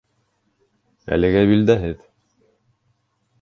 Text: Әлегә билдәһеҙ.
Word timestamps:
Әлегә 1.17 1.43
билдәһеҙ. 1.51 2.01